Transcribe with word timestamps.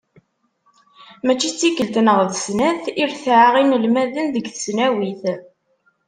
Mačči 1.25 1.49
d 1.51 1.55
tikkelt 1.59 1.95
neɣ 2.05 2.19
d 2.31 2.33
snat 2.43 2.83
i 3.01 3.03
retɛeɣ 3.09 3.53
inelmaden 3.61 4.27
deg 4.33 4.45
tesnawit. 4.49 5.23